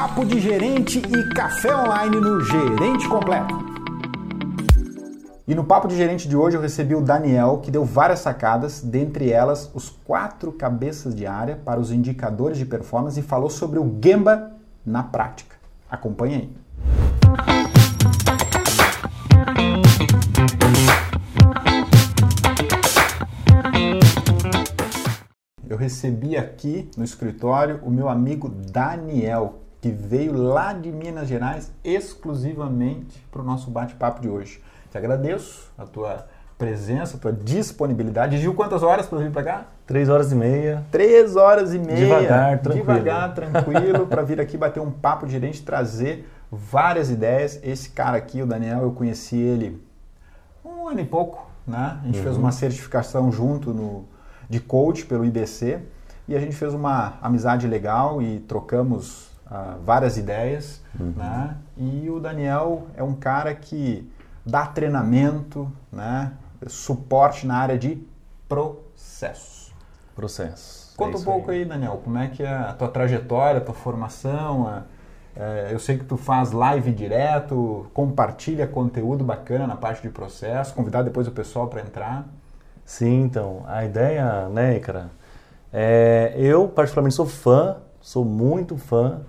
[0.00, 3.52] Papo de gerente e café online no Gerente Completo.
[5.44, 8.80] E no Papo de Gerente de hoje eu recebi o Daniel, que deu várias sacadas,
[8.80, 13.80] dentre elas os quatro cabeças de área para os indicadores de performance e falou sobre
[13.80, 14.52] o Gemba
[14.86, 15.56] na prática.
[15.90, 16.56] Acompanhe aí.
[25.68, 31.72] Eu recebi aqui no escritório o meu amigo Daniel, que veio lá de Minas Gerais
[31.84, 34.62] exclusivamente para o nosso bate-papo de hoje.
[34.90, 36.26] Te agradeço a tua
[36.56, 38.38] presença, a tua disponibilidade.
[38.38, 39.66] Gil, quantas horas para vir para cá?
[39.86, 40.84] Três horas e meia.
[40.90, 41.96] Três horas e meia.
[41.96, 42.86] Devagar, tranquilo.
[42.86, 47.60] Devagar, tranquilo, para vir aqui bater um papo de gerente, trazer várias ideias.
[47.62, 49.80] Esse cara aqui, o Daniel, eu conheci ele
[50.64, 51.98] um ano e pouco, né?
[52.02, 52.24] A gente uhum.
[52.24, 54.04] fez uma certificação junto no,
[54.50, 55.78] de coach pelo IBC
[56.26, 61.12] e a gente fez uma amizade legal e trocamos uh, várias ideias, uhum.
[61.16, 61.56] né?
[61.76, 64.10] E o Daniel é um cara que
[64.44, 66.32] dá treinamento, né?
[66.66, 68.02] Suporte na área de
[68.48, 69.74] processos.
[70.14, 70.94] Processos.
[70.96, 71.58] Conta é um pouco aí.
[71.58, 71.64] aí.
[71.64, 74.82] Daniel, como é que é a tua trajetória, a tua formação, a,
[75.38, 80.74] é, eu sei que tu faz live direto, compartilha conteúdo bacana na parte de processo,
[80.74, 82.26] convidar depois o pessoal para entrar.
[82.84, 85.10] Sim, então, a ideia, né, Icara,
[85.72, 89.20] é, eu particularmente sou fã, sou muito fã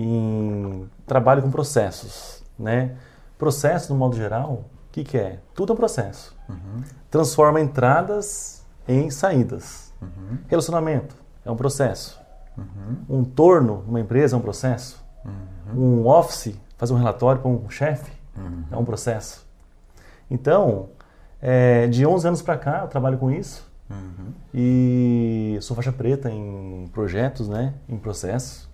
[0.00, 2.94] em trabalho com processos, né?
[3.36, 5.40] Processo, no modo geral, o que, que é?
[5.54, 6.36] Tudo é um processo.
[6.48, 6.84] Uhum.
[7.10, 9.92] Transforma entradas em saídas.
[10.00, 10.38] Uhum.
[10.46, 12.20] Relacionamento é um processo.
[12.56, 13.18] Uhum.
[13.20, 15.04] Um torno numa empresa é um processo.
[15.24, 16.02] Uhum.
[16.02, 18.64] Um office, fazer um relatório para um chefe uhum.
[18.70, 19.44] é um processo.
[20.30, 20.90] Então,
[21.42, 23.68] é, de 11 anos para cá, eu trabalho com isso.
[23.90, 24.32] Uhum.
[24.54, 27.74] E sou faixa preta em projetos, né?
[27.88, 28.68] Em processos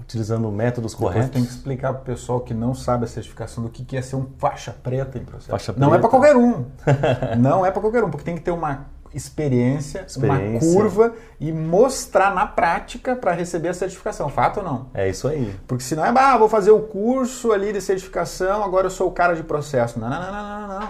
[0.00, 1.30] utilizando métodos Depois corretos.
[1.30, 4.02] tem que explicar para o pessoal que não sabe a certificação do que, que é
[4.02, 5.50] ser um faixa preta em processo.
[5.50, 6.66] Faixa não é para qualquer um.
[7.38, 11.52] não é para qualquer um, porque tem que ter uma experiência, experiência, uma curva e
[11.52, 14.28] mostrar na prática para receber a certificação.
[14.28, 14.86] Fato ou não?
[14.94, 15.54] É isso aí.
[15.66, 19.12] Porque senão é, ah, vou fazer o curso ali de certificação, agora eu sou o
[19.12, 19.98] cara de processo.
[19.98, 20.88] Não, não, não, não, não.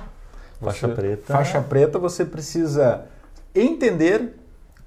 [0.60, 1.32] Faixa você, preta.
[1.32, 3.06] Faixa preta você precisa
[3.54, 4.36] entender,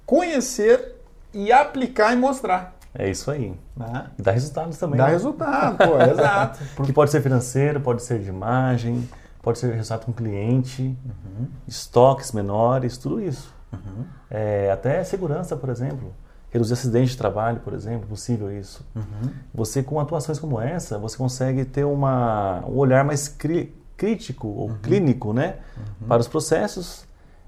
[0.06, 0.94] conhecer
[1.32, 2.74] e aplicar e mostrar.
[2.94, 3.58] É isso aí.
[3.76, 4.06] Né?
[4.16, 4.96] E dá resultados também.
[4.96, 5.12] Dá né?
[5.12, 6.60] resultado, pô, exato.
[6.84, 9.08] que pode ser financeiro, pode ser de imagem,
[9.42, 11.48] pode ser resultado com cliente, uhum.
[11.66, 13.52] estoques menores, tudo isso.
[13.72, 14.04] Uhum.
[14.30, 16.14] É, até segurança, por exemplo.
[16.50, 18.86] Reduzir acidentes de trabalho, por exemplo, possível isso.
[18.94, 19.30] Uhum.
[19.52, 24.68] Você, com atuações como essa, você consegue ter uma, um olhar mais cri, crítico ou
[24.68, 24.78] uhum.
[24.78, 26.06] clínico né, uhum.
[26.06, 27.04] para os processos,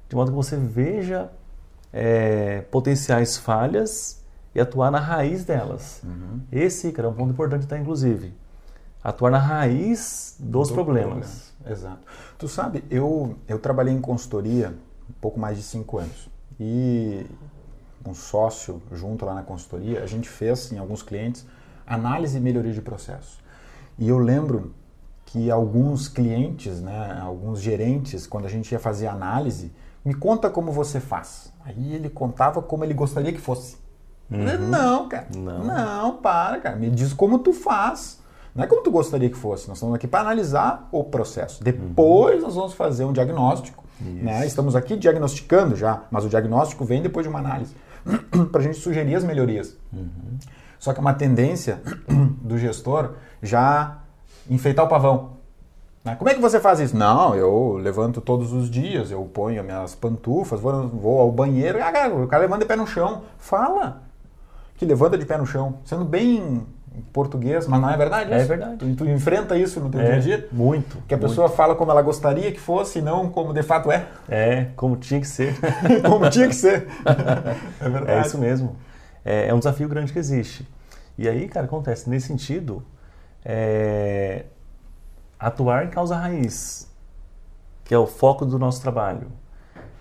[0.08, 1.30] de modo que você veja
[1.92, 4.25] é, potenciais falhas
[4.56, 6.00] e atuar na raiz delas.
[6.02, 6.40] Uhum.
[6.50, 8.32] Esse, cara, é um ponto importante, tá, inclusive.
[9.04, 11.52] Atuar na raiz dos Do problemas.
[11.58, 11.76] Problema.
[11.76, 12.00] Exato.
[12.38, 14.74] Tu sabe, eu, eu trabalhei em consultoria
[15.10, 16.30] um pouco mais de cinco anos.
[16.58, 17.26] E
[18.06, 21.46] um sócio junto lá na consultoria, a gente fez em alguns clientes
[21.86, 23.38] análise e melhoria de processo.
[23.98, 24.74] E eu lembro
[25.26, 29.70] que alguns clientes, né, alguns gerentes, quando a gente ia fazer análise,
[30.02, 31.52] me conta como você faz.
[31.62, 33.84] Aí ele contava como ele gostaria que fosse.
[34.30, 34.68] Uhum.
[34.68, 35.26] Não, cara.
[35.36, 35.64] Não.
[35.64, 36.76] Não, para, cara.
[36.76, 38.20] Me diz como tu faz.
[38.54, 39.68] Não é como tu gostaria que fosse.
[39.68, 41.62] Nós estamos aqui para analisar o processo.
[41.62, 42.42] Depois uhum.
[42.42, 43.84] nós vamos fazer um diagnóstico.
[44.00, 44.46] Né?
[44.46, 47.74] Estamos aqui diagnosticando já, mas o diagnóstico vem depois de uma análise
[48.52, 49.76] para a gente sugerir as melhorias.
[49.92, 50.38] Uhum.
[50.78, 51.80] Só que é uma tendência
[52.42, 53.98] do gestor já
[54.50, 55.36] enfeitar o pavão.
[56.04, 56.14] Né?
[56.14, 56.96] Como é que você faz isso?
[56.96, 62.08] Não, eu levanto todos os dias, eu ponho minhas pantufas, vou, vou ao banheiro, ah,
[62.08, 63.22] o cara levanta de pé no chão.
[63.38, 64.05] Fala
[64.76, 66.66] que levanta de pé no chão, sendo bem
[67.12, 68.40] português, mas não é verdade isso?
[68.40, 68.76] É verdade.
[68.76, 70.48] Tu, tu enfrenta isso no teu é, dia a dia?
[70.52, 70.98] Muito.
[71.06, 71.28] Que a muito.
[71.28, 74.06] pessoa fala como ela gostaria que fosse e não como de fato é?
[74.28, 75.54] É, como tinha que ser.
[76.06, 76.86] como tinha que ser.
[77.80, 78.10] é verdade.
[78.10, 78.76] É isso mesmo.
[79.24, 80.66] É, é, um desafio grande que existe.
[81.18, 82.82] E aí, cara, acontece nesse sentido,
[83.44, 84.44] é,
[85.38, 86.90] atuar em causa raiz,
[87.84, 89.28] que é o foco do nosso trabalho.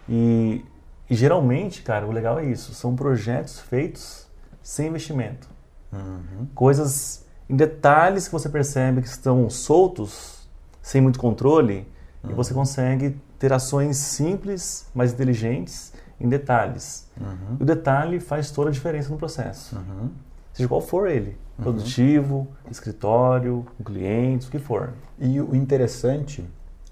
[0.07, 0.63] E,
[1.09, 4.25] e geralmente, cara, o legal é isso, são projetos feitos
[4.65, 5.47] sem investimento.
[5.94, 6.47] Uhum.
[6.56, 10.50] Coisas em detalhes que você percebe que estão soltos,
[10.81, 11.88] sem muito controle,
[12.23, 12.31] uhum.
[12.31, 17.07] e você consegue ter ações simples, mas inteligentes em detalhes.
[17.15, 17.57] Uhum.
[17.59, 19.75] E o detalhe faz toda a diferença no processo.
[19.75, 20.09] Uhum.
[20.51, 21.38] Seja qual for ele.
[21.59, 21.65] Uhum.
[21.65, 24.94] Produtivo, escritório, clientes, o que for.
[25.19, 26.44] E o interessante,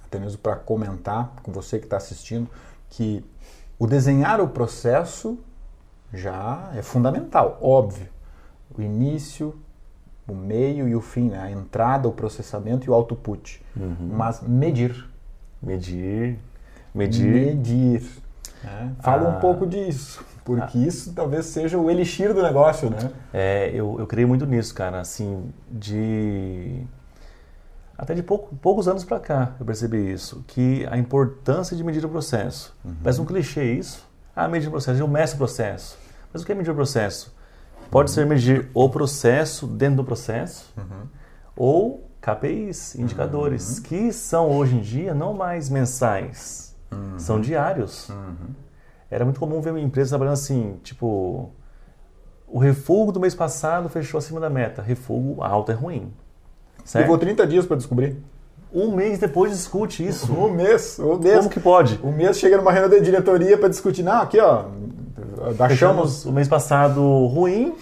[0.05, 2.47] até mesmo para comentar com você que está assistindo,
[2.87, 3.25] que
[3.79, 5.39] o desenhar o processo
[6.13, 8.07] já é fundamental, óbvio.
[8.77, 9.55] O início,
[10.27, 11.39] o meio e o fim, né?
[11.41, 13.63] a entrada, o processamento e o output.
[13.99, 15.05] Mas medir.
[15.61, 16.37] Medir.
[16.93, 17.25] Medir.
[17.55, 18.03] Medir.
[18.63, 18.93] né?
[18.99, 19.37] Fala Ah.
[19.37, 23.11] um pouco disso, porque isso talvez seja o elixir do negócio, né?
[23.33, 24.99] É, eu, eu creio muito nisso, cara.
[25.01, 26.83] Assim, de.
[27.97, 30.43] Até de pouco- poucos anos pra cá eu percebi isso.
[30.47, 32.75] Que a importância de medir o processo.
[33.03, 34.05] Parece um clichê isso.
[34.35, 35.97] Ah, medir o processo, eu meço o processo.
[36.31, 37.33] Mas o que é medir o processo?
[37.91, 40.73] Pode ser medir o processo dentro do processo
[41.55, 46.75] ou KPIs, indicadores, que são hoje em dia não mais mensais,
[47.17, 48.09] são diários.
[49.11, 51.51] Era muito comum ver uma empresa trabalhando assim, tipo,
[52.47, 54.81] o refugo do mês passado fechou acima da meta.
[54.81, 56.11] Refugo alto é ruim.
[56.83, 57.03] Certo?
[57.03, 58.17] Levou 30 dias para descobrir.
[58.73, 60.33] Um mês depois discute isso.
[60.33, 61.37] Um mês, um mês.
[61.37, 61.99] Como que pode?
[62.01, 64.65] O mês chega numa reunião de diretoria para discutir, não, aqui ó,
[65.59, 67.75] achamos o mês passado ruim.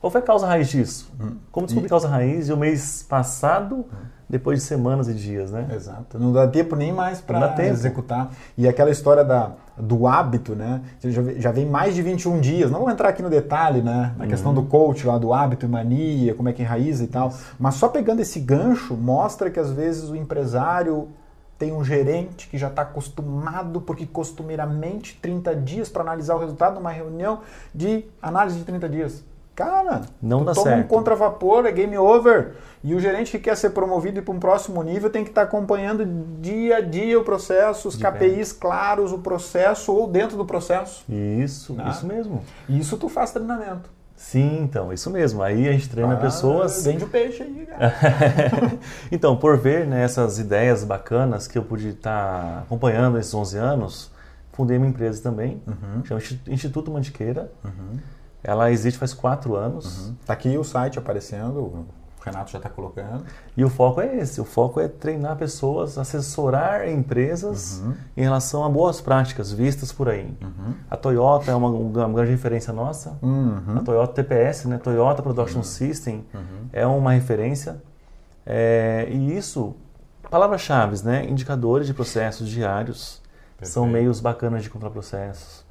[0.00, 1.10] Qual foi a causa raiz disso?
[1.52, 3.84] Como descobrir a causa raiz e o mês passado,
[4.28, 5.66] depois de semanas e dias, né?
[5.74, 6.18] Exato.
[6.18, 8.30] Não dá tempo nem mais para executar.
[8.56, 10.80] E aquela história da, do hábito, né?
[10.98, 12.70] Você já, vem mais de 21 dias.
[12.70, 14.14] Não vou entrar aqui no detalhe, né?
[14.16, 14.62] Na questão Uhum.
[14.62, 17.32] do coach lá, do hábito e mania, como é que enraiza e tal.
[17.58, 21.08] Mas só pegando esse gancho, mostra que às vezes o empresário
[21.58, 26.74] tem um gerente que já está acostumado, porque costumeiramente 30 dias para analisar o resultado
[26.74, 27.40] numa reunião
[27.74, 29.24] de análise de 30 dias.
[29.56, 30.86] Cara, Não dá toma um certo.
[30.88, 32.52] contravapor, é game over.
[32.84, 35.42] E o gerente que quer ser promovido e para um próximo nível tem que estar
[35.42, 36.04] acompanhando
[36.40, 41.04] dia a dia o processo, os De KPIs claros, o processo ou dentro do processo.
[41.10, 41.88] Isso, Ah.
[41.88, 42.44] isso mesmo.
[42.68, 43.88] E isso tu faz treinamento.
[44.14, 45.42] Sim, então, isso mesmo.
[45.42, 46.84] Aí a gente treina Ah, pessoas.
[46.84, 47.92] Vende o peixe aí, cara.
[49.10, 54.10] então, por ver né, essas ideias bacanas que eu pude estar acompanhando nesses 11 anos,
[54.52, 55.60] fundei uma empresa também,
[56.04, 57.50] chama Institu- Instituto Mantiqueira.
[58.46, 61.86] Ela existe faz quatro anos Tá aqui o site aparecendo, o
[62.24, 63.24] Renato já está colocando.
[63.56, 67.82] e o foco é esse: o foco é treinar pessoas, assessorar empresas
[68.16, 70.32] em relação a boas práticas vistas por aí.
[70.88, 73.18] A Toyota é uma, uma grande referência nossa.
[73.20, 73.78] Uhum.
[73.78, 74.78] A Toyota TPS, né?
[74.78, 76.24] Toyota Production System,
[76.72, 77.82] é uma referência.
[78.44, 79.74] É, e isso,
[80.30, 81.24] palavras-chave, né?
[81.28, 83.20] Indicadores de processos diários,
[83.62, 83.86] são Perfeito.
[83.92, 85.64] meios bacanas de encontrar processos.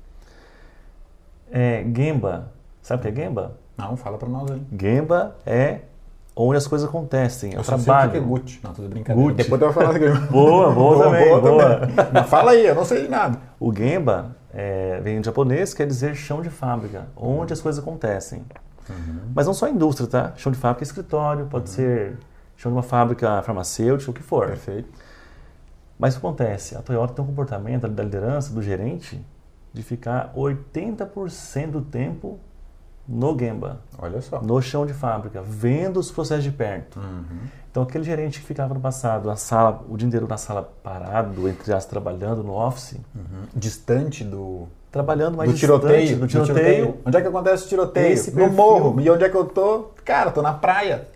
[1.52, 2.52] É, Gemba,
[2.88, 3.58] sabe o que é Gemba?
[3.78, 4.62] Não, fala para nós aí.
[4.80, 5.80] Gemba é
[6.36, 8.12] onde as coisas acontecem, é o Eu só sei o trabalho.
[8.12, 8.60] que é Gucci.
[8.64, 9.30] Não, tudo brincadeira.
[9.30, 9.44] Gucci.
[9.44, 11.80] Depois tu vai falar que Boa, boa também, boa.
[11.80, 11.96] também.
[12.14, 13.40] Mas fala aí, eu não sei de nada.
[13.60, 18.44] O Gemba é, vem do japonês, quer dizer chão de fábrica, onde as coisas acontecem.
[19.34, 20.34] Mas não só a indústria, tá?
[20.36, 22.18] Chão de fábrica é escritório, pode ser
[22.56, 24.48] chão de uma fábrica farmacêutica, o que for.
[24.48, 24.90] Perfeito.
[25.98, 26.78] Mas o que acontece?
[26.78, 29.26] A Toyota tem um comportamento da liderança, do gerente,
[29.74, 32.40] de ficar 80% do tempo
[33.08, 34.42] no Gemba, Olha só.
[34.42, 37.00] no chão de fábrica, vendo os processos de perto.
[37.70, 41.48] Então, aquele gerente que ficava no passado, na sala, o dia inteiro na sala parado,
[41.50, 43.44] entre as trabalhando no office, Uhum.
[43.54, 46.98] Distante do, trabalhando mais do tiroteio, distante do do tiroteio.
[47.06, 48.14] Onde é que acontece o tiroteio?
[48.14, 48.54] Esse no perfil.
[48.56, 49.02] morro.
[49.02, 49.90] E onde é que eu tô?
[50.06, 51.08] Cara, tô na praia.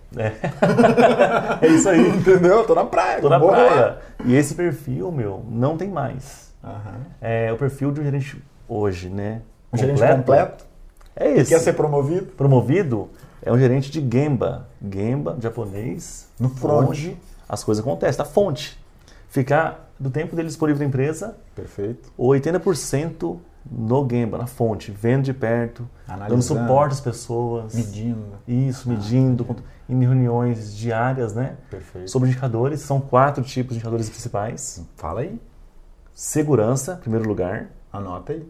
[1.62, 2.10] É isso aí.
[2.18, 2.66] Entendeu?
[2.66, 3.22] Tô na praia.
[3.22, 3.98] Tô na morro praia.
[4.26, 6.54] E esse perfil, meu, não tem mais.
[6.64, 7.00] Aham.
[7.22, 9.42] É o perfil de um gerente hoje, né?
[9.72, 10.66] Um gerente completo,
[11.20, 11.50] É esse.
[11.52, 12.28] quer ser promovido.
[12.28, 13.10] Promovido
[13.42, 14.68] é um gerente de Gemba.
[14.82, 16.28] Gemba, japonês.
[16.40, 16.90] No front.
[16.90, 18.22] Onde as coisas acontecem.
[18.22, 18.80] A fonte.
[19.28, 22.10] Ficar do tempo dele disponível na empresa, Perfeito.
[22.18, 23.38] 80%
[23.70, 26.44] no Gemba, na fonte, vendo de perto, dando Analisando.
[26.62, 27.76] suporte às pessoas.
[27.76, 28.26] Medindo.
[28.48, 31.58] Isso, medindo, cont- em reuniões diárias, né?
[31.70, 32.10] Perfeito.
[32.10, 34.84] Sobre indicadores, são quatro tipos de indicadores principais.
[34.96, 35.40] Fala aí.
[36.14, 37.68] Segurança, primeiro lugar.
[37.92, 38.48] Anota aí.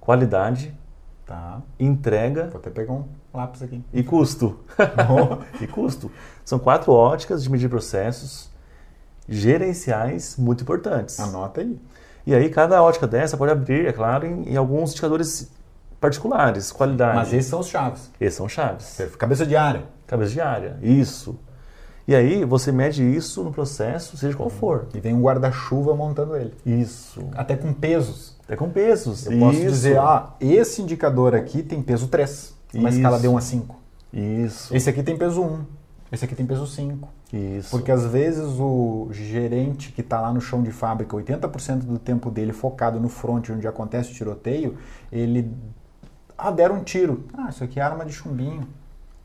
[0.00, 0.77] Qualidade,
[1.28, 1.60] Tá.
[1.78, 3.04] entrega Vou até pegar um
[3.34, 3.84] lápis aqui.
[3.92, 4.60] e custo.
[5.60, 6.10] e custo.
[6.42, 8.50] São quatro óticas de medir processos
[9.28, 11.20] gerenciais muito importantes.
[11.20, 11.78] Anota aí.
[12.26, 15.50] E aí, cada ótica dessa pode abrir, é claro, em, em alguns indicadores
[16.00, 17.16] particulares, qualidade.
[17.16, 18.10] Mas esses são os chaves.
[18.18, 18.98] Esses são chaves.
[19.18, 19.84] Cabeça de área.
[20.06, 21.38] Cabeça de área, isso.
[22.08, 24.88] E aí, você mede isso no processo, seja qual for.
[24.94, 26.54] E vem um guarda-chuva montando ele.
[26.64, 27.28] Isso.
[27.34, 28.34] Até com pesos.
[28.48, 29.26] É com pesos.
[29.26, 29.66] Eu posso Isso.
[29.66, 32.56] dizer, ah, esse indicador aqui tem peso 3.
[32.72, 32.96] Uma Isso.
[32.96, 33.76] escala de 1 a 5.
[34.10, 34.74] Isso.
[34.74, 35.66] Esse aqui tem peso 1.
[36.10, 37.10] Esse aqui tem peso 5.
[37.30, 37.68] Isso.
[37.68, 42.30] Porque às vezes o gerente que está lá no chão de fábrica, 80% do tempo
[42.30, 44.78] dele focado no front, onde acontece o tiroteio,
[45.12, 45.54] ele.
[46.38, 47.24] Ah, deram um tiro.
[47.34, 48.66] Ah, isso aqui é arma de chumbinho.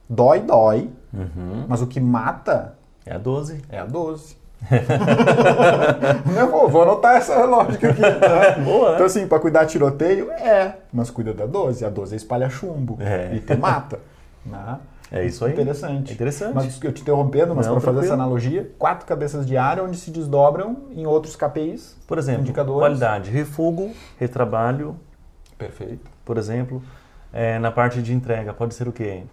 [0.09, 1.65] Dói, dói, Uhum.
[1.67, 2.73] mas o que mata
[3.05, 3.61] É a 12.
[3.69, 4.35] é a 12.
[6.35, 8.01] Não, vou, vou anotar essa lógica aqui.
[8.01, 8.59] Tá?
[8.63, 8.93] Boa, né?
[8.95, 10.75] Então, assim, para cuidar tiroteio, é.
[10.91, 11.85] Mas cuida da 12.
[11.85, 13.35] A 12 espalha chumbo É.
[13.35, 13.99] e te mata.
[14.45, 14.77] né?
[15.11, 15.51] É isso aí.
[15.53, 16.11] Interessante.
[16.11, 16.55] É interessante.
[16.55, 20.09] Mas eu te interrompendo, mas para fazer essa analogia, quatro cabeças de área onde se
[20.09, 21.95] desdobram em outros KPIs.
[22.07, 22.79] Por exemplo, indicadores.
[22.79, 24.95] qualidade, refugo, retrabalho,
[25.57, 26.09] Perfeito.
[26.25, 26.81] por exemplo.
[27.31, 29.23] É, na parte de entrega, pode ser o quê?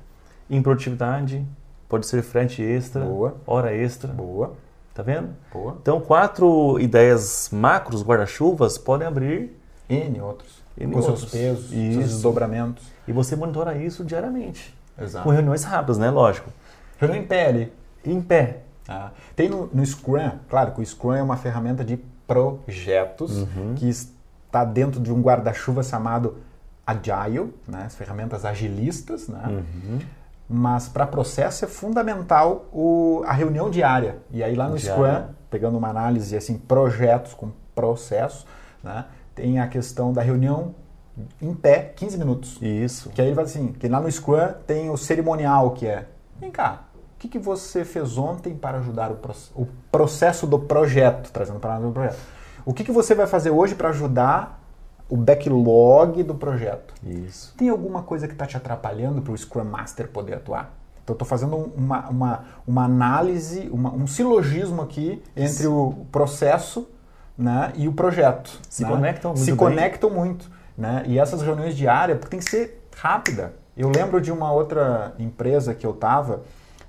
[0.51, 1.45] Improdutividade,
[1.89, 3.37] pode ser frete extra, Boa.
[3.47, 4.13] hora extra.
[4.13, 4.55] Boa,
[4.93, 5.31] Tá vendo?
[5.53, 5.77] boa.
[5.81, 9.57] Então, quatro ideias macros, guarda-chuvas, podem abrir
[9.89, 10.61] N outros.
[10.79, 11.21] N com outros.
[11.21, 11.99] seus pesos, seus Isso.
[12.01, 12.85] desdobramentos.
[13.07, 14.77] e você monitora isso diariamente.
[15.01, 15.25] Exato.
[15.25, 16.11] Com reuniões rápidas, né?
[16.11, 16.51] Lógico.
[16.99, 17.73] Reunião em pé ali.
[18.05, 18.59] Em pé.
[18.89, 23.75] Ah, tem no, no Scrum, claro que o Scrum é uma ferramenta de projetos Uhum.
[23.77, 26.37] que está dentro de um guarda-chuva chamado
[26.87, 29.43] Agile, né, as ferramentas agilistas, né?
[29.49, 29.99] Uhum.
[30.53, 34.19] Mas para processo é fundamental o, a reunião diária.
[34.33, 35.21] E aí lá no Diária.
[35.21, 38.45] Scrum, pegando uma análise assim, projetos com processos,
[38.83, 39.05] né,
[39.35, 40.75] tem a questão da reunião
[41.41, 42.59] em pé, 15 minutos.
[42.61, 43.11] Isso.
[43.11, 46.07] Que aí ele vai assim, que lá no Scrum tem o cerimonial, que é,
[46.41, 50.59] vem cá, o que, que você fez ontem para ajudar o, proce- o processo do
[50.59, 52.19] projeto, trazendo para o projeto.
[52.65, 54.60] O que, que você vai fazer hoje para ajudar
[55.11, 56.95] o backlog do projeto?
[57.05, 57.53] Isso.
[57.57, 60.73] Tem alguma coisa que está te atrapalhando para o Scrum Master poder atuar?
[61.03, 66.89] Então, estou fazendo uma, uma, uma análise, uma- um silogismo aqui entre o processo
[67.37, 68.61] né, e o projeto.
[68.69, 68.89] Se né?
[68.89, 69.57] conectam muito Se bem.
[69.57, 70.51] conectam muito.
[70.79, 71.03] Né?
[71.07, 73.55] E essas reuniões diárias, porque tem que ser rápida.
[73.77, 76.43] Eu lembro de uma outra empresa que eu estava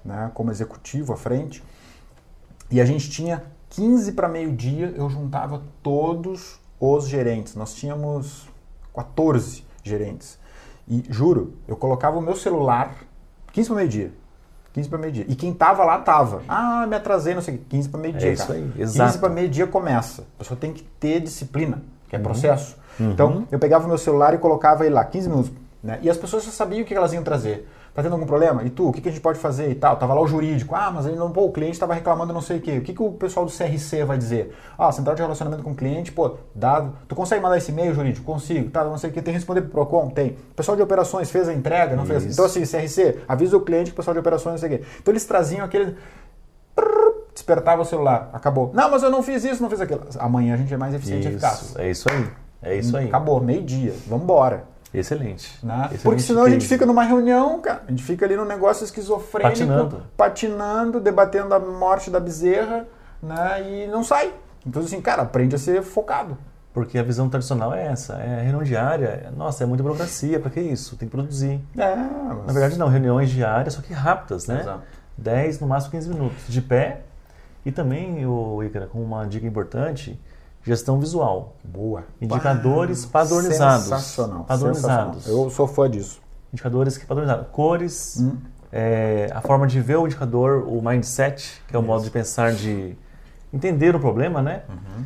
[0.06, 1.64] né, como executivo à frente,
[2.70, 7.56] e a gente tinha 15 para meio-dia, eu juntava todos os gerentes.
[7.56, 8.50] Nós tínhamos
[8.96, 10.40] 14 gerentes.
[10.88, 12.96] E juro, eu colocava o meu celular
[13.54, 14.12] 15 para meio-dia.
[14.74, 15.26] 15 para meio-dia.
[15.28, 16.42] E quem tava lá tava.
[16.48, 17.64] Ah, me atrasei, não sei o quê.
[17.70, 18.30] 15 para meio-dia.
[18.30, 18.60] É isso cara.
[18.60, 19.20] aí, 15 exato.
[19.20, 20.24] para meio-dia começa.
[20.36, 22.24] A pessoa tem que ter disciplina, que é Uhum.
[22.24, 22.76] processo.
[23.00, 25.52] Então, eu pegava o meu celular e colocava ele lá, 15 minutos.
[25.84, 26.00] Né?
[26.02, 27.68] E as pessoas já sabiam o que elas iam trazer.
[27.94, 28.64] Tá tendo algum problema?
[28.64, 29.98] E tu, o que, que a gente pode fazer e tal?
[29.98, 30.74] Tava lá o jurídico.
[30.74, 32.78] Ah, mas ele não, pô, o cliente estava reclamando não sei o quê.
[32.78, 34.56] O que, que o pessoal do CRC vai dizer?
[34.78, 36.94] Ah, central de relacionamento com o cliente, pô, dado.
[37.08, 38.26] Tu consegue mandar esse e-mail, jurídico?
[38.26, 38.70] Consigo.
[38.70, 39.22] Tá, não sei o que.
[39.22, 40.10] Tem que responder pro PROCON?
[40.10, 40.38] Tem.
[40.52, 41.96] O pessoal de operações fez a entrega?
[41.98, 42.24] Não fez?
[42.24, 42.34] Isso.
[42.34, 44.86] Então, assim, CRC, avisa o cliente que o pessoal de operações não sei o quê.
[45.02, 45.98] Então, eles traziam aquele
[47.34, 48.72] despertava o celular, acabou.
[48.74, 50.02] Não, mas eu não fiz isso, não fiz aquilo.
[50.20, 51.62] Amanhã a gente é mais eficiente e eficaz.
[51.62, 51.82] Isso.
[51.82, 52.28] É isso aí.
[52.62, 53.08] É isso aí.
[53.08, 54.71] Acabou, meio-dia, vamos embora.
[54.94, 55.58] Excelente.
[55.66, 55.76] Né?
[55.86, 57.84] Excelente Porque senão a gente fica numa reunião, cara.
[57.88, 60.04] A gente fica ali num negócio esquizofrênico, Patinando.
[60.18, 62.86] patinando, debatendo a morte da bezerra,
[63.22, 63.62] né?
[63.70, 64.34] E não sai.
[64.66, 66.38] Então, assim, cara, aprende a ser focado.
[66.74, 69.32] Porque a visão tradicional é essa, é reunião diária.
[69.36, 70.96] Nossa, é muita burocracia, para que isso?
[70.96, 71.60] Tem que produzir.
[71.78, 72.48] É, mas...
[72.48, 74.62] Na verdade não, reuniões diárias, só que rápidas, né?
[74.62, 74.82] Exato.
[75.18, 77.02] 10, no máximo 15 minutos, de pé.
[77.66, 80.20] E também, o Ícara, com uma dica importante,
[80.64, 81.56] gestão visual.
[81.64, 82.04] Boa.
[82.22, 83.84] Indicadores Pá, padronizados.
[83.86, 84.44] Sensacional.
[84.44, 85.16] Padronizados.
[85.16, 85.44] sensacional.
[85.46, 86.22] Eu sou fã disso.
[86.54, 87.48] Indicadores que padronizados.
[87.52, 88.38] Cores, Hum.
[88.72, 92.54] é, a forma de ver o indicador, o mindset, que é o modo de pensar
[92.54, 92.96] de
[93.54, 94.64] entender o problema, né?
[94.70, 95.06] Uhum.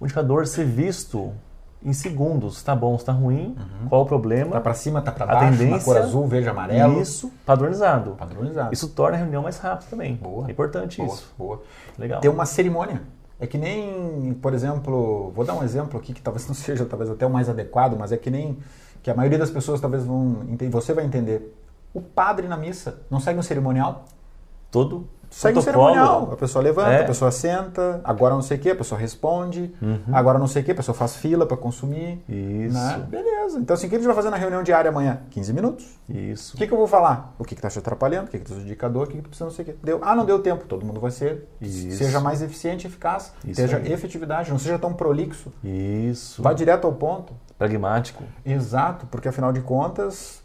[0.00, 1.32] O indicador ser visto
[1.82, 2.62] em segundos.
[2.62, 3.56] Tá bom, está ruim,
[3.88, 4.52] qual o problema?
[4.52, 7.00] Tá pra cima, tá pra A baixo, na tendência- cor azul, verde, amarelo.
[7.00, 8.12] Isso, padronizado.
[8.12, 8.72] Padronizado.
[8.72, 10.14] Isso torna a reunião mais rápida também.
[10.16, 10.48] Boa.
[10.48, 11.34] É importante boa, isso.
[11.36, 11.62] boa.
[11.98, 12.20] Legal.
[12.20, 13.02] Ter uma cerimônia.
[13.44, 17.10] É que nem, por exemplo, vou dar um exemplo aqui que talvez não seja talvez
[17.10, 18.56] até o mais adequado, mas é que nem
[19.02, 21.54] que a maioria das pessoas talvez vão entender, você vai entender.
[21.92, 24.06] O padre na missa não segue um cerimonial?
[24.70, 25.86] Todo Segue protocolo.
[25.94, 26.30] cerimonial.
[26.32, 27.02] A pessoa levanta, É.
[27.02, 29.74] a pessoa senta, agora não sei o que, a pessoa responde,
[30.12, 32.22] agora não sei o que, a pessoa faz fila para consumir.
[32.28, 32.66] Uhum.
[32.66, 32.74] Isso.
[32.74, 33.06] né?
[33.08, 33.58] Beleza.
[33.58, 35.20] Então, assim, o que a gente vai fazer na reunião diária amanhã?
[35.30, 35.86] 15 minutos.
[36.08, 36.54] Isso.
[36.54, 37.34] O que, que eu vou falar?
[37.38, 38.28] O que está te atrapalhando?
[38.28, 39.04] O que está te indicador?
[39.04, 39.76] O que, que tu precisa não sei o quê?
[39.82, 39.98] Deu.
[40.02, 40.64] Ah, não deu tempo.
[40.66, 41.48] Todo mundo vai ser.
[41.60, 41.98] Isso.
[41.98, 43.32] Seja mais eficiente e eficaz.
[43.44, 43.92] Isso Seja aí.
[43.92, 44.50] efetividade.
[44.50, 45.52] Não seja tão prolixo.
[45.64, 46.42] Isso.
[46.42, 47.32] Vá direto ao ponto.
[47.58, 48.22] Pragmático.
[48.44, 50.42] Exato, porque afinal de contas,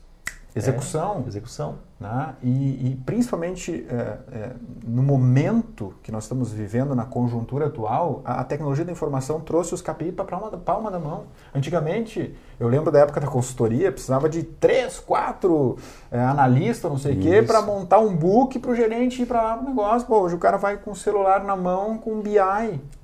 [0.59, 1.23] execução.
[1.27, 1.75] Execução.
[1.99, 2.33] Né?
[2.41, 3.93] E, e principalmente é,
[4.31, 4.51] é,
[4.87, 9.73] no momento que nós estamos vivendo, na conjuntura atual, a, a tecnologia da informação trouxe
[9.73, 11.23] os KPI para a palma, da- palma da mão.
[11.53, 15.77] Antigamente, eu lembro da época da consultoria, precisava de três, quatro
[16.09, 19.41] é, analistas, não sei o quê, para montar um book para o gerente ir para
[19.41, 20.07] lá no negócio.
[20.07, 22.37] Pô, hoje o cara vai com o celular na mão, com BI,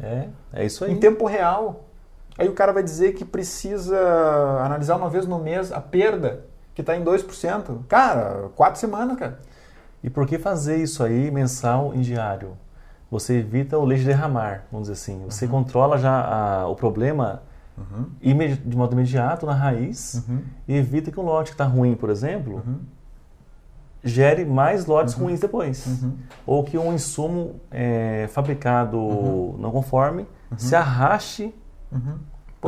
[0.01, 0.93] É, é isso aí.
[0.93, 1.81] em tempo real.
[2.37, 3.97] Aí o cara vai dizer que precisa
[4.63, 6.45] analisar uma vez no mês a perda,
[6.75, 7.85] que está em 2%.
[7.87, 9.39] Cara, quatro semanas, cara.
[10.03, 12.51] E por que fazer isso aí mensal e diário?
[13.09, 15.21] Você evita o leite derramar, vamos dizer assim.
[15.23, 15.31] Uhum.
[15.31, 16.11] Você controla já
[16.61, 17.41] a- o problema
[18.21, 20.41] imedi- de modo imediato, na raiz, Uhum.
[20.67, 22.61] e evita que um lote que está ruim, por exemplo,
[24.03, 26.03] gere mais lotes ruins depois.
[26.45, 30.27] Ou que um insumo é, fabricado não conforme
[30.57, 31.53] se arraste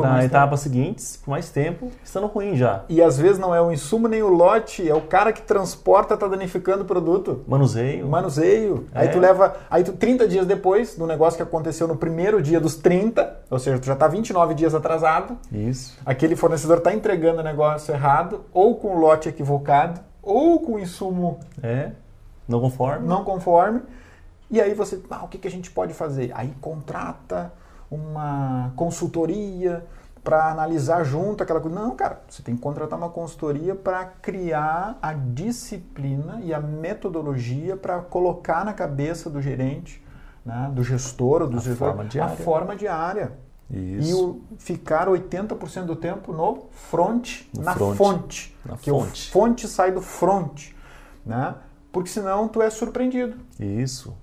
[0.02, 2.84] Para mais etapas seguintes, por mais tempo, estando ruim já.
[2.88, 6.16] E às vezes não é o insumo nem o lote, é o cara que transporta
[6.16, 7.44] tá danificando o produto.
[7.46, 8.06] Manuseio.
[8.08, 8.86] Manuseio.
[8.94, 9.10] Aí É.
[9.10, 9.56] tu leva.
[9.70, 13.58] Aí tu, 30 dias depois do negócio que aconteceu no primeiro dia dos 30, ou
[13.58, 15.98] seja, tu já tá 29 dias atrasado, Isso.
[16.04, 20.78] aquele fornecedor tá entregando o negócio errado, ou com o lote equivocado, ou com o
[20.78, 21.90] insumo É.
[22.46, 23.06] Não conforme.
[23.06, 23.80] não conforme.
[24.50, 26.30] E aí você, ah, o que, que a gente pode fazer?
[26.34, 27.52] Aí contrata
[27.90, 29.84] uma consultoria
[30.22, 31.78] para analisar junto aquela coisa.
[31.78, 37.76] Não, cara, você tem que contratar uma consultoria para criar a disciplina e a metodologia
[37.76, 40.04] para colocar na cabeça do gerente,
[40.44, 42.34] né, do gestor ou do A gestor, forma diária.
[42.34, 43.32] a forma diária.
[43.70, 44.30] E Isso.
[44.30, 47.96] o ficar 80% do tempo no front, No na front.
[47.96, 48.56] fonte.
[48.64, 49.28] Na que fonte.
[49.28, 50.70] o fonte sai do front,
[51.24, 51.54] né?
[51.92, 53.36] Porque senão tu é surpreendido.
[53.60, 54.14] Isso.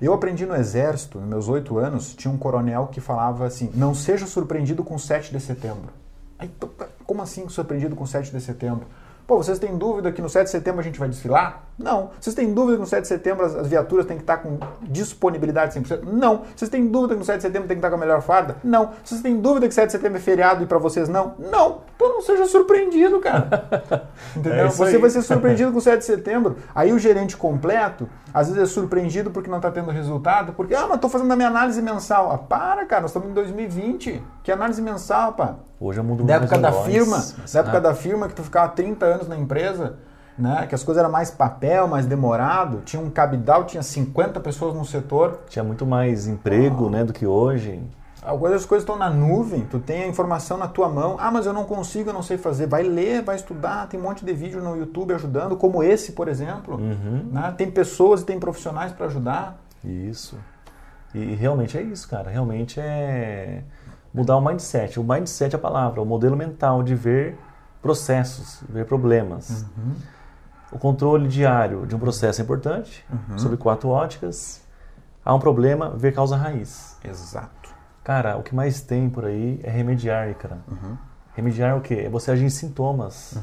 [0.00, 3.94] Eu aprendi no exército, nos meus oito anos, tinha um coronel que falava assim: não
[3.94, 5.92] seja surpreendido com 7 de setembro.
[6.38, 6.68] Aí, pô,
[7.04, 8.86] como assim surpreendido com 7 de setembro?
[9.26, 11.69] Pô, vocês têm dúvida que no 7 de setembro a gente vai desfilar?
[11.82, 12.10] Não.
[12.20, 14.58] Vocês têm dúvida que no 7 de setembro as, as viaturas têm que estar com
[14.82, 16.02] disponibilidade 100%?
[16.04, 16.42] Não.
[16.54, 18.56] Vocês têm dúvida que no 7 de setembro tem que estar com a melhor farda?
[18.62, 18.90] Não.
[19.02, 21.34] Vocês têm dúvida que 7 de setembro é feriado e para vocês não?
[21.38, 21.78] Não.
[21.96, 23.68] Então não seja surpreendido, cara.
[24.36, 24.66] Entendeu?
[24.66, 26.56] É Você vai ser surpreendido com o 7 de setembro.
[26.74, 30.86] Aí o gerente completo, às vezes é surpreendido porque não está tendo resultado, porque, ah,
[30.86, 32.30] mas estou fazendo a minha análise mensal.
[32.30, 34.22] Ah, para, cara, nós estamos em 2020.
[34.42, 35.56] Que análise mensal, pá?
[35.78, 37.82] Hoje é mundo Da época da firma, da época rápido.
[37.82, 39.96] da firma que tu ficava 30 anos na empresa,
[40.40, 40.66] né?
[40.66, 44.84] Que as coisas eram mais papel, mais demorado, tinha um cabidal, tinha 50 pessoas no
[44.84, 45.40] setor.
[45.48, 47.82] Tinha muito mais emprego, né, do que hoje.
[48.22, 51.16] Agora as coisas estão na nuvem, tu tem a informação na tua mão.
[51.18, 52.66] Ah, mas eu não consigo, eu não sei fazer.
[52.66, 56.28] Vai ler, vai estudar, tem um monte de vídeo no YouTube ajudando, como esse, por
[56.28, 56.76] exemplo.
[56.76, 57.28] Uhum.
[57.32, 57.54] né?
[57.56, 59.58] Tem pessoas e tem profissionais para ajudar.
[59.82, 60.36] Isso.
[61.14, 62.30] E realmente é isso, cara.
[62.30, 63.62] Realmente é
[64.12, 65.00] mudar o mindset.
[65.00, 67.38] O mindset é a palavra, o modelo mental de ver
[67.80, 69.64] processos, ver problemas.
[70.72, 73.04] O controle diário de um processo é importante,
[73.36, 74.62] sobre quatro óticas.
[75.24, 76.96] Há um problema, ver causa raiz.
[77.04, 77.70] Exato.
[78.04, 80.58] Cara, o que mais tem por aí é remediar, cara.
[81.34, 82.02] Remediar é o quê?
[82.06, 83.36] É você agir em sintomas.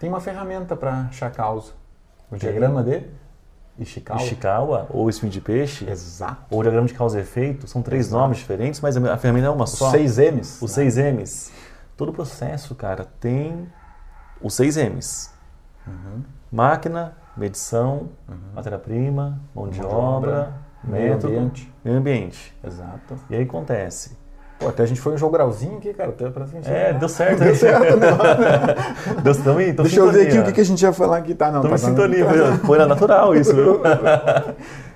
[0.00, 1.72] Tem uma ferramenta para achar causa.
[2.30, 3.04] O diagrama de
[3.78, 4.20] Ishikawa.
[4.22, 6.42] Ishikawa ou espinho de peixe, Exato.
[6.50, 9.64] ou diagrama de causa e efeito, são três nomes diferentes, mas a ferramenta é uma
[9.64, 9.90] Os só.
[9.90, 10.60] seis M's.
[10.60, 11.52] Os seis M's.
[11.96, 13.70] Todo processo, cara, tem
[14.42, 15.32] os seis M's.
[15.86, 16.22] Uhum.
[16.50, 18.08] Máquina, medição,
[18.54, 20.52] matéria-prima, mão de Mão de obra, obra,
[20.84, 21.74] meio método, ambiente.
[21.84, 22.56] meio ambiente.
[22.64, 23.14] Exato.
[23.30, 24.16] E aí acontece.
[24.58, 26.08] Pô, até a gente foi um jogralzinho aqui, cara.
[26.08, 27.40] Até parece que a gente É, deu certo.
[27.44, 28.06] Deu certo, né?
[29.22, 31.18] Deus, tamo em, tamo em Deixa eu ver aqui o que a gente ia falar
[31.18, 31.34] aqui.
[31.34, 32.24] Tá, não, Tamo em tá, tá, sintonia,
[32.64, 33.80] foi na natural isso, viu?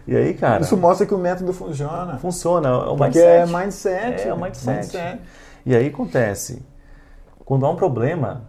[0.08, 2.18] E aí, cara, Isso mostra que o método funciona.
[2.18, 3.26] funciona, é o Porque mindset.
[3.28, 4.28] é mindset.
[4.28, 5.20] É, o mindset.
[5.64, 6.62] E aí acontece,
[7.44, 8.48] quando há um problema,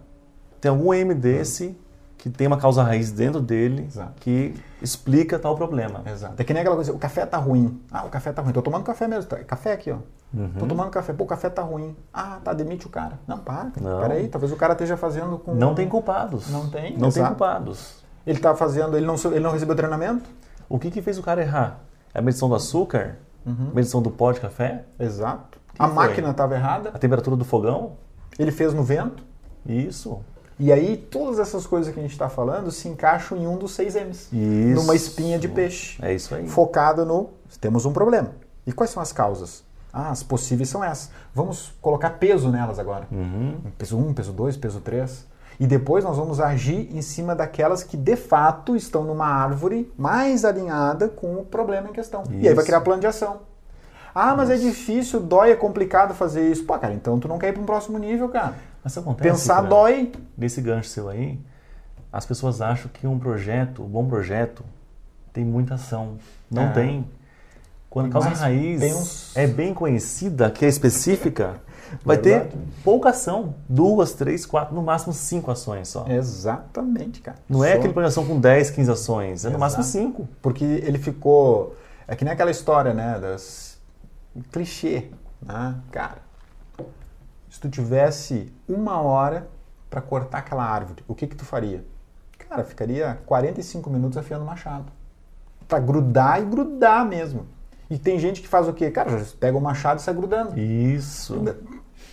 [0.60, 1.78] tem algum M desse
[2.22, 4.12] que tem uma causa raiz dentro dele Exato.
[4.20, 6.02] que explica tal problema.
[6.06, 6.40] Exato.
[6.40, 7.82] É que nem aquela coisa, o café tá ruim.
[7.90, 8.52] Ah, o café tá ruim.
[8.52, 9.24] Tô tomando café mesmo.
[9.28, 9.96] Tá- Café aqui, ó.
[10.32, 10.52] Uhum.
[10.56, 11.12] Tô tomando café.
[11.12, 11.96] Pô, o café tá ruim.
[12.14, 13.18] Ah, tá, demite o cara.
[13.26, 13.72] Não, para.
[13.80, 14.00] Não.
[14.02, 15.52] Peraí, talvez o cara esteja fazendo com...
[15.52, 16.48] Não tem culpados.
[16.48, 17.28] Não tem, Não tem exato.
[17.30, 17.94] culpados.
[18.24, 20.30] Ele tá fazendo, ele não, ele não recebeu treinamento?
[20.68, 21.80] O que, que fez o cara errar?
[22.14, 23.16] É a medição do açúcar?
[23.44, 23.72] Uhum.
[23.74, 24.84] Medição do pó de café?
[24.96, 25.58] Exato.
[25.74, 25.94] Que a foi?
[25.96, 26.90] máquina estava errada.
[26.94, 27.94] A temperatura do fogão?
[28.38, 29.24] Ele fez no vento.
[29.66, 30.20] Isso.
[30.62, 33.72] E aí, todas essas coisas que a gente está falando se encaixam em um dos
[33.72, 34.32] seis M's.
[34.32, 34.80] Isso.
[34.80, 35.98] Numa espinha de peixe.
[36.00, 36.46] É isso aí.
[36.46, 38.30] Focado no temos um problema.
[38.64, 39.64] E quais são as causas?
[39.92, 41.10] Ah, as possíveis são essas.
[41.34, 43.08] Vamos colocar peso nelas agora.
[43.10, 43.56] Uhum.
[43.76, 45.26] Peso 1, peso 2, peso 3.
[45.58, 50.44] E depois nós vamos agir em cima daquelas que de fato estão numa árvore mais
[50.44, 52.22] alinhada com o problema em questão.
[52.30, 52.66] E aí vai Isso.
[52.66, 53.40] criar plano de ação.
[54.14, 56.64] Ah, mas é difícil, dói, é complicado fazer isso.
[56.64, 58.54] Pô, cara, então tu não quer ir para um próximo nível, cara.
[58.82, 59.28] Mas acontece.
[59.30, 59.68] Pensar cara.
[59.68, 60.12] dói.
[60.36, 61.38] Nesse gancho seu aí,
[62.12, 64.64] as pessoas acham que um projeto, um bom projeto,
[65.32, 66.18] tem muita ação.
[66.50, 66.72] Não É.
[66.72, 67.08] tem.
[67.88, 71.60] Quando a causa raiz é bem conhecida, que é específica,
[72.02, 72.50] vai Verdade.
[72.50, 73.54] ter pouca ação.
[73.68, 76.06] Duas, três, quatro, no máximo cinco ações só.
[76.08, 77.36] Exatamente, cara.
[77.46, 79.44] Não é Só- aquele plano de ação com 10, 15 ações.
[79.44, 79.60] É no Exato.
[79.60, 80.26] máximo cinco.
[80.40, 81.76] Porque ele ficou.
[82.08, 83.18] É que nem aquela história, né?
[83.20, 83.78] Das.
[84.50, 85.08] Clichê,
[85.42, 85.74] né?
[85.90, 86.16] Cara,
[87.52, 89.46] se tu tivesse uma hora
[89.90, 91.84] para cortar aquela árvore, o que que tu faria?
[92.48, 94.90] Cara, ficaria 45 minutos afiando o machado.
[95.68, 97.46] Pra grudar e grudar mesmo.
[97.90, 98.90] E tem gente que faz o quê?
[98.90, 100.58] Cara, pega o machado e sai grudando.
[100.58, 101.44] Isso.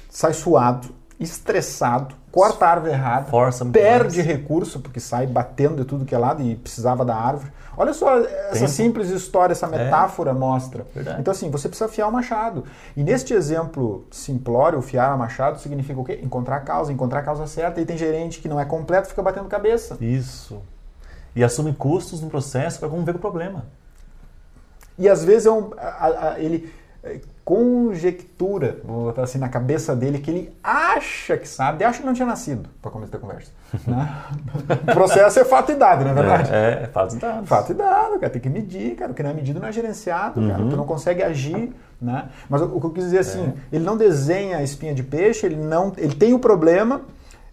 [0.09, 6.03] Sai suado, estressado, corta a árvore errada, Força perde recurso, porque sai batendo de tudo
[6.03, 7.53] que é lado e precisava da árvore.
[7.81, 8.67] Olha só essa Tempo.
[8.67, 10.85] simples história, essa metáfora mostra.
[10.93, 11.21] Verdade.
[11.21, 12.65] Então, assim, você precisa afiar o machado.
[12.97, 16.19] E neste exemplo simplório, fiar o machado significa o quê?
[16.21, 17.79] Encontrar a causa, encontrar a causa certa.
[17.79, 19.97] E tem gerente que não é completo, fica batendo cabeça.
[20.01, 20.61] Isso.
[21.33, 23.63] E assume custos no processo para conviver com o problema.
[24.97, 26.69] E às vezes é um, a- a- ele é,
[27.45, 32.13] conjectura, vou botar assim, na cabeça dele, que ele acha que sabe, acha que não
[32.13, 33.51] tinha nascido, para começar a conversa.
[33.87, 34.15] Né?
[34.83, 36.53] o processo é fato e dado, não é verdade?
[36.53, 37.49] É, é fatos e dados.
[37.49, 39.11] Fato e dado, cara, tem que medir, cara.
[39.11, 40.63] O que não é medido não é gerenciado, cara.
[40.63, 42.29] Tu não consegue agir, né?
[42.47, 45.45] Mas o, o que eu quis dizer assim, ele não desenha a espinha de peixe,
[45.45, 47.01] ele não, ele tem o problema,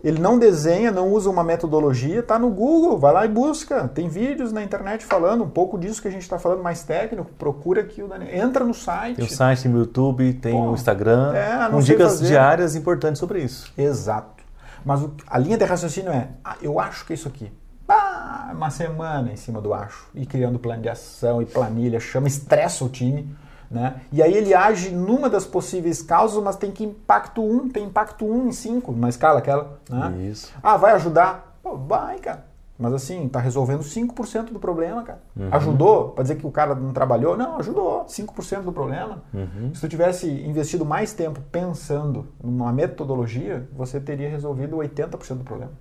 [0.06, 3.88] ele não desenha, não usa uma metodologia, tá no Google, vai lá e busca.
[3.88, 7.30] Tem vídeos na internet falando um pouco disso que a gente está falando mais técnico.
[7.38, 9.16] Procura aqui o Daniel, entra no site.
[9.16, 12.26] Tem o site, tem o YouTube, tem o Instagram, é, com dicas fazer.
[12.28, 13.72] diárias importantes sobre isso.
[13.76, 14.44] Exato.
[14.84, 17.50] Mas o- a linha de raciocínio é, ah, eu acho que é isso aqui.
[17.88, 20.06] Ah, uma semana em cima do acho.
[20.14, 23.28] E criando plano de ação e planilha, chama, estressa o time.
[23.70, 24.00] Né?
[24.12, 28.24] E aí ele age numa das possíveis causas, mas tem que impacto 1, tem impacto
[28.24, 29.78] 1 em 5, numa escala aquela.
[29.88, 30.28] Né?
[30.30, 30.52] Isso.
[30.62, 31.58] Ah, vai ajudar?
[31.62, 32.44] Pô, vai, cara.
[32.78, 35.20] Mas assim, tá resolvendo 5% do problema, cara.
[35.34, 35.48] Uhum.
[35.50, 36.08] Ajudou?
[36.10, 37.36] Para dizer que o cara não trabalhou?
[37.36, 38.04] Não, ajudou.
[38.04, 39.22] 5% do problema.
[39.32, 39.74] Uhum.
[39.74, 45.72] Se tu tivesse investido mais tempo pensando numa metodologia, você teria resolvido 80% do problema.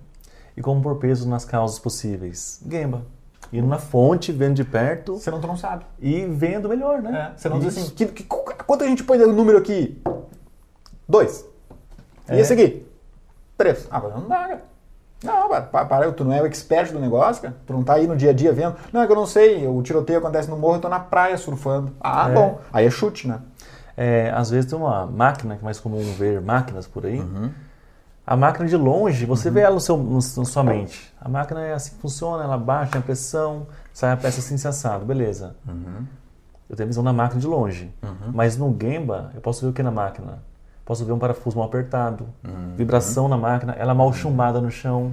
[0.56, 2.62] E como pôr peso nas causas possíveis?
[2.66, 3.02] Gemba.
[3.52, 5.84] Indo na fonte, vendo de perto Senão tu não sabe.
[6.00, 7.32] e vendo melhor, né?
[7.34, 10.00] É, você não diz assim, que, que- quanto a gente põe de número aqui?
[11.08, 11.44] Dois.
[12.28, 12.40] E É.
[12.40, 12.86] esse aqui?
[13.56, 13.86] Três.
[13.90, 14.62] Ah, mas não dá, cara.
[15.24, 17.56] Não, para, para, para, tu não é o expert do negócio, cara.
[17.66, 18.76] Tu não tá aí no dia a dia vendo.
[18.92, 21.38] Não, é que eu não sei, o tiroteio acontece no morro, eu tô na praia
[21.38, 21.92] surfando.
[22.00, 22.34] Ah, É.
[22.34, 22.58] bom.
[22.72, 23.40] Aí é chute, né?
[23.96, 27.18] É, às vezes tem uma máquina, que é mais comum ver máquinas por aí.
[27.20, 27.50] Uhum.
[28.26, 31.14] A máquina de longe, você vê ela no seu, no, na sua mente.
[31.20, 35.04] A máquina é assim que funciona, ela baixa a pressão, sai a peça assim assado,
[35.04, 35.54] beleza.
[35.66, 36.04] Uhum.
[36.68, 37.94] Eu tenho a visão da máquina de longe.
[38.34, 40.40] Mas no Gemba, eu posso ver o que na máquina?
[40.84, 42.74] Posso ver um parafuso mal apertado, Uhum.
[42.76, 45.12] vibração na máquina, ela mal chumbada no chão.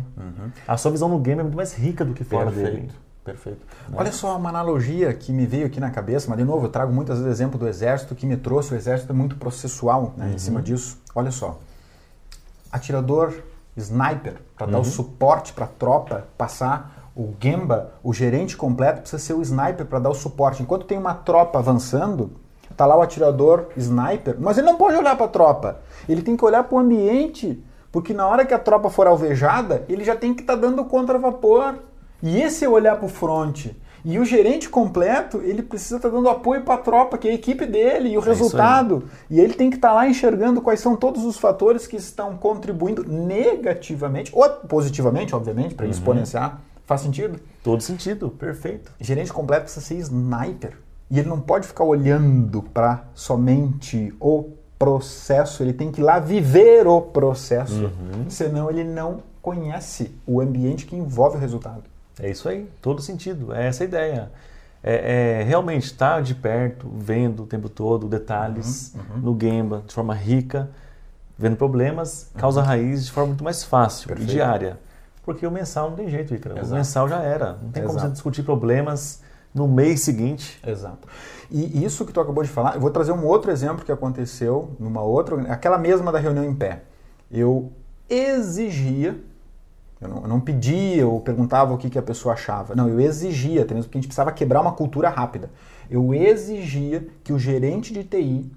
[0.68, 2.90] A sua visão no Gemba é muito mais rica do que fora dele.
[3.24, 3.60] Perfeito.
[3.94, 6.92] Olha só uma analogia que me veio aqui na cabeça, mas de novo, eu trago
[6.92, 10.38] muitas vezes exemplo do exército que me trouxe, o exército é muito processual né, em
[10.38, 10.98] cima disso.
[11.16, 11.60] Olha só.
[12.74, 13.34] Atirador
[13.78, 19.22] sniper, para dar o suporte para a tropa passar, o Gemba, o gerente completo, precisa
[19.22, 20.64] ser o sniper para dar o suporte.
[20.64, 22.32] Enquanto tem uma tropa avançando,
[22.76, 25.80] tá lá o atirador sniper, mas ele não pode olhar para a tropa.
[26.10, 29.86] Ele tem que olhar para o ambiente, porque na hora que a tropa for alvejada,
[29.88, 31.76] ele já tem que estar dando contra-vapor.
[32.22, 33.80] E esse é olhar para o fronte.
[34.06, 37.36] E o gerente completo, ele precisa estar dando apoio para a tropa, que é a
[37.36, 38.28] equipe dele, e o aí.
[38.28, 39.04] resultado.
[39.30, 43.04] E ele tem que estar lá enxergando quais são todos os fatores que estão contribuindo
[43.08, 46.60] negativamente, ou positivamente, obviamente, para exponenciar.
[46.86, 47.40] Faz sentido?
[47.64, 48.92] Todo sentido, perfeito.
[49.00, 50.78] Gerente completo precisa ser sniper.
[51.10, 56.20] E ele não pode ficar olhando para somente o processo, ele tem que ir lá
[56.20, 57.90] viver o processo.
[58.28, 61.93] Senão ele não conhece o ambiente que envolve o resultado.
[62.20, 63.54] É isso aí, todo sentido.
[63.54, 64.32] É essa a ideia.
[64.84, 70.14] É, é realmente estar de perto, vendo o tempo todo detalhes no Gemba, de forma
[70.14, 70.70] rica,
[71.38, 74.30] vendo problemas, causa raiz de forma muito mais fácil Perfeito.
[74.30, 74.78] e diária.
[75.24, 76.66] Porque o mensal não tem jeito, Icaro.
[76.66, 77.58] O mensal já era.
[77.62, 78.08] Não tem como Exato.
[78.08, 79.22] você discutir problemas
[79.54, 80.60] no mês seguinte.
[80.66, 81.08] Exato.
[81.50, 84.76] E isso que tu acabou de falar, eu vou trazer um outro exemplo que aconteceu
[84.80, 86.82] numa outra, aquela mesma da reunião em pé.
[87.32, 87.72] Eu
[88.10, 89.18] exigia,
[90.04, 92.76] eu não, eu não pedia ou perguntava o que, que a pessoa achava.
[92.76, 95.50] Não, eu exigia, até mesmo porque a gente precisava quebrar uma cultura rápida.
[95.90, 98.52] Eu exigia que o gerente de TI,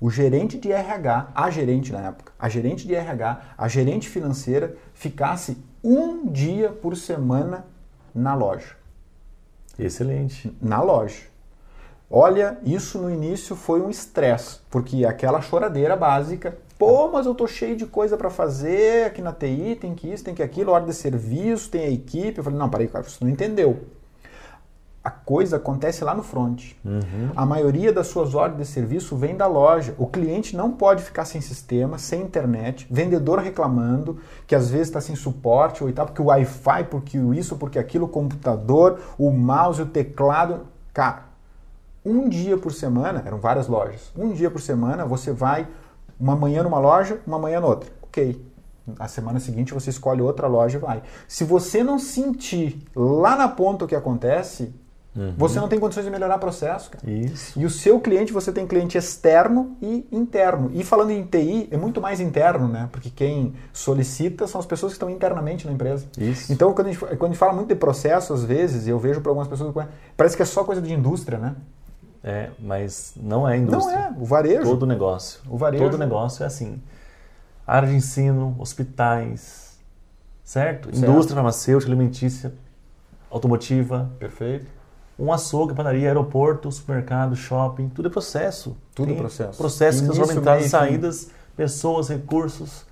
[0.00, 4.76] o gerente de RH, a gerente na época, a gerente de RH, a gerente financeira,
[4.92, 7.66] ficasse um dia por semana
[8.14, 8.84] na loja
[9.78, 10.56] Excelente.
[10.60, 11.22] na loja.
[12.10, 17.46] Olha, isso no início foi um estresse, porque aquela choradeira básica, pô, mas eu tô
[17.46, 20.90] cheio de coisa para fazer aqui na TI, tem que isso, tem que aquilo, ordem
[20.90, 22.38] de serviço, tem a equipe.
[22.38, 23.80] Eu falei, não, peraí, cara, você não entendeu.
[25.02, 26.72] A coisa acontece lá no front.
[27.36, 29.94] A maioria das suas ordens de serviço vem da loja.
[29.98, 35.02] O cliente não pode ficar sem sistema, sem internet, vendedor reclamando que às vezes está
[35.02, 39.30] sem suporte ou e tal, porque o Wi-Fi, porque isso, porque aquilo, o computador, o
[39.30, 40.60] mouse, o teclado.
[40.94, 41.24] Cara,
[42.02, 45.66] um dia por semana, eram várias lojas, um dia por semana você vai
[46.24, 47.90] uma manhã numa loja, uma manhã noutra.
[48.02, 48.42] Ok.
[48.98, 51.02] A semana seguinte você escolhe outra loja e vai.
[51.28, 54.72] Se você não sentir lá na ponta o que acontece,
[55.16, 55.32] Uhum.
[55.38, 57.08] Você não tem condições de melhorar processo, cara.
[57.08, 57.56] Isso.
[57.56, 60.72] E o seu cliente, você tem cliente externo e interno.
[60.74, 62.88] E falando em TI, é muito mais interno, né?
[62.90, 66.06] Porque quem solicita são as pessoas que estão internamente na empresa.
[66.18, 66.52] Isso.
[66.52, 69.20] Então, quando a gente, quando a gente fala muito de processo, às vezes, eu vejo
[69.20, 69.72] para algumas pessoas,
[70.16, 71.54] parece que é só coisa de indústria, né?
[72.26, 73.98] É, mas não é indústria.
[73.98, 74.62] Não é, o varejo.
[74.62, 75.40] Todo negócio.
[75.46, 75.84] O varejo.
[75.84, 76.80] Todo negócio é assim.
[77.66, 79.78] Área de ensino, hospitais,
[80.42, 80.90] certo?
[80.90, 80.98] Certo.
[80.98, 82.54] Indústria farmacêutica, alimentícia,
[83.30, 84.66] automotiva, Perfeito.
[85.18, 88.74] um açougue, padaria, aeroporto, supermercado, shopping, tudo é processo.
[88.94, 89.58] Tudo Tem processo.
[89.58, 91.00] Processo que Início, transforma entradas e meio e fim.
[91.00, 92.86] saídas, pessoas, recursos.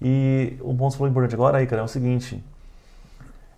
[0.00, 2.42] E o ponto que você falou importante agora aí, cara, é o seguinte: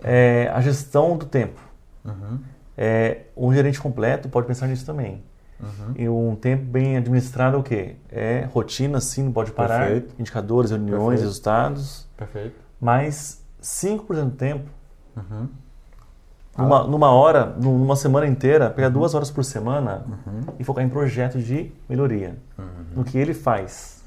[0.03, 1.61] é a gestão do tempo.
[2.05, 2.39] Uhum.
[2.85, 5.23] É, um gerente completo pode pensar nisso também.
[5.61, 5.95] Uhum.
[5.95, 7.95] E um tempo bem administrado é o quê?
[8.11, 9.83] É rotina, sim, não pode parar.
[9.87, 10.15] Perfeito.
[10.19, 11.21] Indicadores, reuniões, Perfeito.
[11.21, 12.09] resultados.
[12.17, 12.57] Perfeito.
[12.81, 14.69] Mas 5% do tempo,
[15.17, 15.49] Uhum.
[16.59, 18.95] numa, numa hora, numa semana inteira, pegar Uhum.
[18.95, 20.05] duas horas por semana
[20.59, 22.37] e focar em projetos de melhoria.
[22.59, 22.67] Uhum.
[22.97, 24.03] No que ele faz.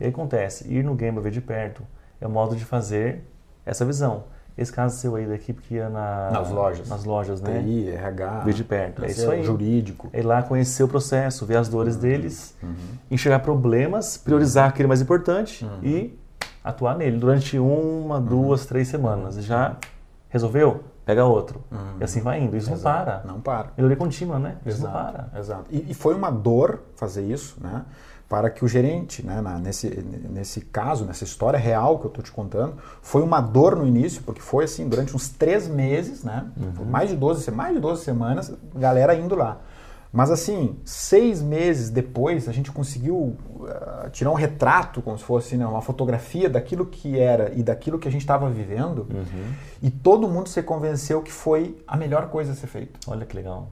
[0.00, 1.82] E aí acontece, ir no game, ver de perto,
[2.20, 3.22] é o modo de fazer
[3.66, 4.24] essa visão.
[4.56, 6.88] Esse caso seu aí da equipe que ia na, Nas lojas.
[6.88, 7.60] Nas lojas, né?
[7.60, 8.40] TI, RH.
[8.40, 9.04] Ver de perto.
[9.04, 9.42] É isso aí.
[9.42, 10.08] Jurídico.
[10.12, 12.74] É ir lá conhecer o processo, ver as dores deles, Uhum.
[13.10, 16.16] enxergar problemas, priorizar aquele mais importante e
[16.62, 19.34] atuar nele durante uma, duas, três semanas.
[19.44, 19.76] Já
[20.28, 20.84] resolveu?
[21.04, 21.60] Pega outro.
[22.00, 22.56] E assim vai indo.
[22.56, 23.04] Isso não Exato.
[23.04, 23.22] para.
[23.26, 23.68] Não para.
[23.76, 24.56] Melhoria contínua, né?
[24.64, 25.38] Isso não Exato, para.
[25.38, 25.64] exato.
[25.70, 27.82] E, e foi uma dor fazer isso, né?
[28.28, 29.88] Para que o gerente, né, na- nesse,
[30.30, 34.22] nesse caso, nessa história real que eu estou te contando, foi uma dor no início,
[34.22, 36.46] porque foi assim, durante uns três meses, né?
[36.56, 36.84] Uhum.
[36.86, 39.60] Mais de 12, se- mais de 12 semanas, galera indo lá.
[40.10, 43.36] Mas assim, seis meses depois, a gente conseguiu
[43.68, 47.98] ah, tirar um retrato, como se fosse né, uma fotografia daquilo que era e daquilo
[47.98, 49.52] que a gente estava vivendo, Uhum.
[49.82, 52.98] e todo mundo se convenceu que foi a melhor coisa a ser feita.
[53.08, 53.68] Olha que legal.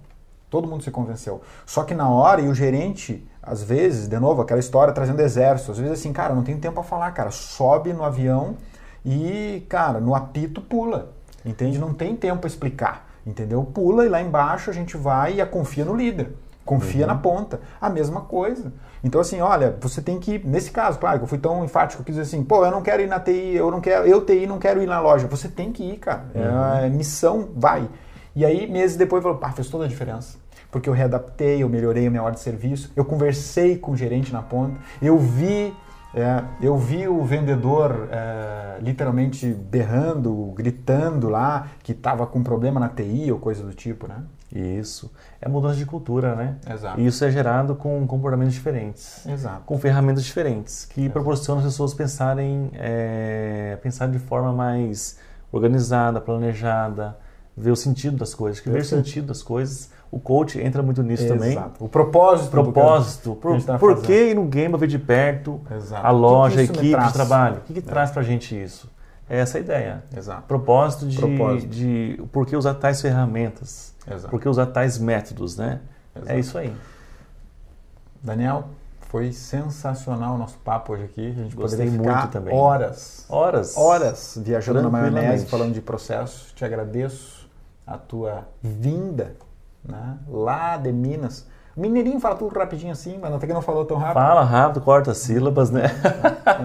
[0.50, 1.40] Todo mundo se convenceu.
[1.64, 5.72] Só que na hora, e o gerente, às vezes, de novo, aquela história trazendo exército,
[5.72, 8.56] às vezes assim, cara, não tem tempo a falar, cara, sobe no avião
[9.04, 11.12] e, cara, no apito pula.
[11.44, 11.78] Entende?
[11.78, 13.08] Não tem tempo a explicar.
[13.26, 13.64] Entendeu?
[13.64, 16.32] Pula e lá embaixo a gente vai e a confia no líder.
[16.64, 17.60] Confia na ponta.
[17.80, 18.72] A mesma coisa.
[19.02, 20.38] Então, assim, olha, você tem que.
[20.46, 23.02] Nesse caso, claro, que eu fui tão enfático, quis dizer assim, pô, eu não quero
[23.02, 25.26] ir na TI, eu não quero, eu TI não quero ir na loja.
[25.26, 26.26] Você tem que ir, cara.
[26.34, 27.88] É, missão, vai.
[28.34, 30.41] E aí, meses depois, falou, pá, fez toda a diferença.
[30.72, 34.32] Porque eu readaptei, eu melhorei a minha hora de serviço, eu conversei com o gerente
[34.32, 35.72] na ponta, eu vi,
[36.14, 42.88] é, eu vi o vendedor é, literalmente berrando, gritando lá que estava com problema na
[42.88, 44.22] TI ou coisa do tipo, né?
[44.50, 45.10] Isso.
[45.40, 46.56] É mudança de cultura, né?
[46.70, 47.00] Exato.
[47.00, 49.26] E isso é gerado com comportamentos diferentes.
[49.26, 49.62] Exato.
[49.66, 55.18] Com ferramentas diferentes, que proporcionam as pessoas pensarem, é, pensar de forma mais
[55.50, 57.16] organizada, planejada,
[57.56, 58.60] ver o sentido das coisas.
[58.60, 61.52] Que ver o sentido das coisas, o coach entra muito nisso também.
[61.52, 61.84] Exato.
[61.84, 62.44] O propósito.
[62.46, 64.06] do Propósito, que por, gente tá por fazendo.
[64.06, 66.06] que ir no game ver de perto Exato.
[66.06, 67.56] a O que que loja, a equipe de trabalho?
[67.56, 67.82] O que, que É.
[67.82, 68.90] traz pra gente isso?
[69.28, 70.02] É essa a ideia.
[70.16, 70.42] Exato.
[70.42, 71.68] Propósito de, Propósito.
[71.68, 74.28] de por que usar tais ferramentas, Exato.
[74.28, 75.80] por que usar tais métodos, né?
[76.14, 76.32] Exato.
[76.32, 76.74] É isso aí.
[78.22, 78.64] Daniel,
[79.08, 81.30] foi sensacional o nosso papo hoje aqui.
[81.30, 82.54] A gente Gostei poderia ficar muito também.
[82.54, 83.76] horas, Horas.
[83.76, 86.52] horas viajando na maionese, falando de processos.
[86.52, 87.41] Te agradeço
[87.86, 89.34] a tua vinda
[89.84, 91.46] né, lá de Minas.
[91.74, 94.14] O Mineirinho fala tudo rapidinho assim, mas até que não falou tão rápido.
[94.14, 95.84] Fala rápido, corta as sílabas, né?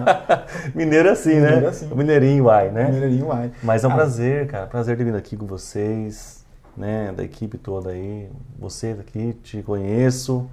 [0.74, 1.46] Mineiro é assim, né?
[1.46, 1.90] Mineiro é assim.
[1.90, 2.90] O mineirinho vai, né?
[2.90, 3.50] Mineirinho vai.
[3.62, 4.66] Mas é um Ah, prazer, cara.
[4.66, 6.44] Prazer ter vindo aqui com vocês,
[6.76, 7.10] né?
[7.16, 8.30] Da equipe toda aí.
[8.58, 10.48] Você aqui, te conheço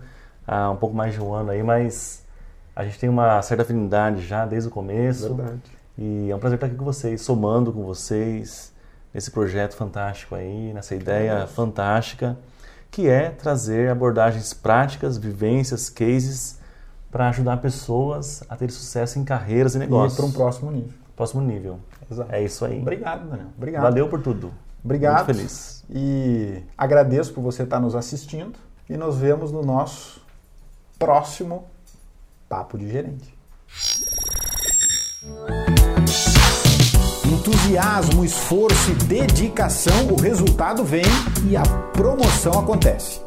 [0.47, 2.23] há um pouco mais de um ano aí, mas
[2.73, 5.35] a gente tem uma certa afinidade já desde o começo.
[5.35, 5.61] Verdade.
[5.97, 8.73] E é um prazer estar aqui com vocês, somando com vocês
[9.15, 12.37] nesse projeto fantástico aí, nessa ideia fantástica,
[12.91, 16.59] que é trazer abordagens práticas, vivências, cases
[17.09, 20.17] para ajudar pessoas a ter sucesso em carreiras e E negócios.
[20.17, 20.89] para um próximo nível.
[21.15, 21.79] próximo nível.
[22.11, 22.29] Exato.
[22.35, 22.81] É isso aí.
[22.81, 23.47] Obrigado, Daniel.
[23.55, 23.83] Obrigado.
[23.83, 24.53] Valeu por tudo.
[24.83, 25.25] Obrigado.
[25.25, 25.85] Muito feliz.
[25.89, 28.59] E agradeço por você estar nos assistindo.
[28.89, 30.21] E nos vemos no nosso
[30.99, 31.65] próximo
[32.49, 33.33] Papo de Gerente.
[37.45, 41.05] Entusiasmo, esforço e dedicação, o resultado vem
[41.47, 41.61] e a
[41.93, 43.24] promoção acontece.